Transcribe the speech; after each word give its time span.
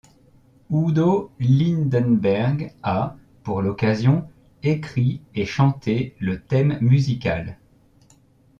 Udo 0.71 1.31
Lindenberg 1.39 2.73
a, 2.81 3.17
pour 3.43 3.61
l’occasion, 3.61 4.27
écrit 4.63 5.21
et 5.35 5.45
chanté 5.45 6.15
le 6.17 6.41
thème 6.43 6.79
musical. 6.81 7.59